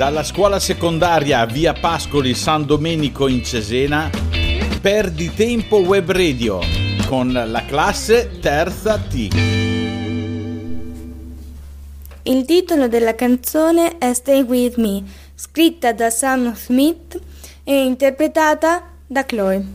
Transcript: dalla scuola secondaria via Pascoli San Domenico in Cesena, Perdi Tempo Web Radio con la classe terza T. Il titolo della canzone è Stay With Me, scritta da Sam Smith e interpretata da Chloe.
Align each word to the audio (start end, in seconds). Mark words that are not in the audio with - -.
dalla 0.00 0.24
scuola 0.24 0.58
secondaria 0.58 1.44
via 1.44 1.74
Pascoli 1.74 2.32
San 2.32 2.64
Domenico 2.64 3.28
in 3.28 3.44
Cesena, 3.44 4.08
Perdi 4.80 5.30
Tempo 5.34 5.80
Web 5.80 6.10
Radio 6.10 6.60
con 7.06 7.30
la 7.30 7.62
classe 7.66 8.38
terza 8.40 8.96
T. 8.96 9.28
Il 12.22 12.44
titolo 12.46 12.88
della 12.88 13.14
canzone 13.14 13.98
è 13.98 14.14
Stay 14.14 14.40
With 14.40 14.76
Me, 14.76 15.02
scritta 15.34 15.92
da 15.92 16.08
Sam 16.08 16.54
Smith 16.54 17.20
e 17.62 17.84
interpretata 17.84 18.82
da 19.06 19.26
Chloe. 19.26 19.66